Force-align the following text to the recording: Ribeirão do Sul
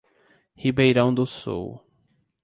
Ribeirão 0.55 1.13
do 1.13 1.27
Sul 1.27 1.79